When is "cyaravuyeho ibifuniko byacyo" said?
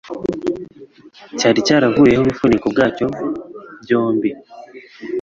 1.67-3.05